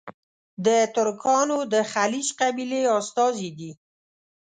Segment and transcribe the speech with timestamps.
[0.65, 3.71] د ترکانو د خیلیچ قبیلې استازي دي.